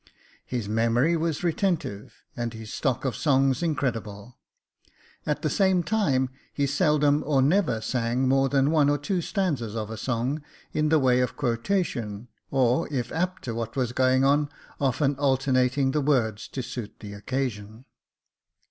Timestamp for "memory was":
0.67-1.43